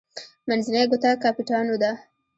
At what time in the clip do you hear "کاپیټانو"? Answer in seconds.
1.23-1.75